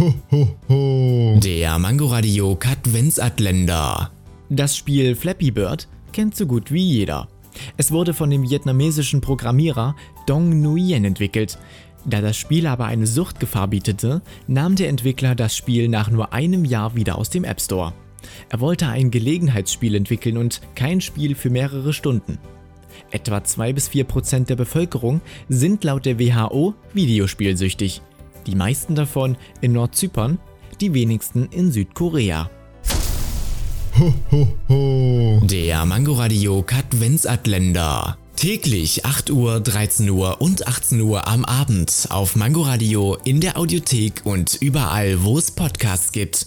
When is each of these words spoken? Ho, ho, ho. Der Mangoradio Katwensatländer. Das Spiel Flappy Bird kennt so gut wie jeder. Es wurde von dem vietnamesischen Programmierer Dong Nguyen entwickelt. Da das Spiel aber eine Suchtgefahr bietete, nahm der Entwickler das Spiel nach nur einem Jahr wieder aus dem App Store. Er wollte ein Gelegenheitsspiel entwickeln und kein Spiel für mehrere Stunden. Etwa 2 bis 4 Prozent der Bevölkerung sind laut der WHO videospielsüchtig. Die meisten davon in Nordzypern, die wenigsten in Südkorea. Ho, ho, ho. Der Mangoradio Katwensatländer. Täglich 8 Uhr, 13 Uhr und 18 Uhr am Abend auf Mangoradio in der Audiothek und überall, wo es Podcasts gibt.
Ho, 0.00 0.14
ho, 0.30 0.48
ho. 0.70 1.38
Der 1.44 1.78
Mangoradio 1.78 2.56
Katwensatländer. 2.56 4.10
Das 4.48 4.74
Spiel 4.74 5.14
Flappy 5.14 5.50
Bird 5.50 5.88
kennt 6.14 6.34
so 6.34 6.46
gut 6.46 6.72
wie 6.72 6.82
jeder. 6.82 7.28
Es 7.76 7.92
wurde 7.92 8.14
von 8.14 8.30
dem 8.30 8.48
vietnamesischen 8.48 9.20
Programmierer 9.20 9.94
Dong 10.24 10.62
Nguyen 10.62 11.04
entwickelt. 11.04 11.58
Da 12.06 12.22
das 12.22 12.38
Spiel 12.38 12.66
aber 12.66 12.86
eine 12.86 13.06
Suchtgefahr 13.06 13.68
bietete, 13.68 14.22
nahm 14.46 14.74
der 14.74 14.88
Entwickler 14.88 15.34
das 15.34 15.54
Spiel 15.54 15.86
nach 15.88 16.10
nur 16.10 16.32
einem 16.32 16.64
Jahr 16.64 16.94
wieder 16.96 17.18
aus 17.18 17.28
dem 17.28 17.44
App 17.44 17.60
Store. 17.60 17.92
Er 18.48 18.60
wollte 18.60 18.88
ein 18.88 19.10
Gelegenheitsspiel 19.10 19.94
entwickeln 19.94 20.38
und 20.38 20.62
kein 20.76 21.02
Spiel 21.02 21.34
für 21.34 21.50
mehrere 21.50 21.92
Stunden. 21.92 22.38
Etwa 23.10 23.44
2 23.44 23.74
bis 23.74 23.88
4 23.88 24.04
Prozent 24.04 24.48
der 24.48 24.56
Bevölkerung 24.56 25.20
sind 25.50 25.84
laut 25.84 26.06
der 26.06 26.18
WHO 26.18 26.72
videospielsüchtig. 26.94 28.00
Die 28.46 28.54
meisten 28.54 28.94
davon 28.94 29.36
in 29.60 29.72
Nordzypern, 29.72 30.38
die 30.80 30.94
wenigsten 30.94 31.46
in 31.46 31.70
Südkorea. 31.70 32.50
Ho, 33.98 34.14
ho, 34.30 34.48
ho. 34.68 35.40
Der 35.44 35.84
Mangoradio 35.84 36.62
Katwensatländer. 36.62 38.16
Täglich 38.36 39.04
8 39.04 39.30
Uhr, 39.30 39.60
13 39.60 40.08
Uhr 40.08 40.40
und 40.40 40.66
18 40.66 41.00
Uhr 41.02 41.28
am 41.28 41.44
Abend 41.44 42.06
auf 42.08 42.36
Mangoradio 42.36 43.18
in 43.24 43.40
der 43.40 43.58
Audiothek 43.58 44.22
und 44.24 44.56
überall, 44.62 45.22
wo 45.24 45.36
es 45.36 45.50
Podcasts 45.50 46.12
gibt. 46.12 46.46